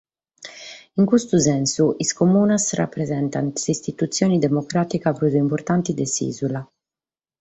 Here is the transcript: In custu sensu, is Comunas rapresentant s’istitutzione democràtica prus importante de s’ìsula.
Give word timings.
In 1.01 1.05
custu 1.11 1.37
sensu, 1.47 1.85
is 2.03 2.15
Comunas 2.21 2.65
rapresentant 2.81 3.51
s’istitutzione 3.63 4.37
democràtica 4.47 5.09
prus 5.17 5.33
importante 5.43 5.91
de 5.99 6.05
s’ìsula. 6.13 6.61